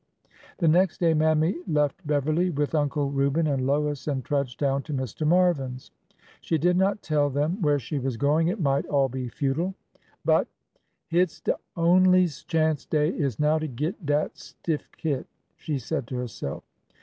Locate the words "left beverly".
1.67-2.49